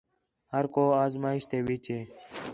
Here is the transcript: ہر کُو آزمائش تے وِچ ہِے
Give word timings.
ہر 0.53 0.65
کُو 0.73 0.83
آزمائش 1.05 1.43
تے 1.49 1.57
وِچ 1.67 1.85
ہِے 1.93 2.01